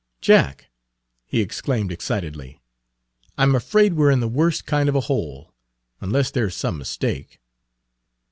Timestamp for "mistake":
6.79-7.39